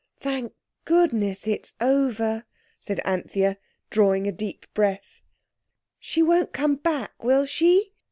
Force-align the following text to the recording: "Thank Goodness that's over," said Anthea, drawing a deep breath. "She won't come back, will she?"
"Thank 0.19 0.53
Goodness 0.83 1.43
that's 1.43 1.75
over," 1.79 2.45
said 2.79 2.99
Anthea, 3.05 3.57
drawing 3.91 4.25
a 4.25 4.31
deep 4.31 4.65
breath. 4.73 5.21
"She 5.99 6.23
won't 6.23 6.53
come 6.53 6.77
back, 6.77 7.23
will 7.23 7.45
she?" 7.45 7.93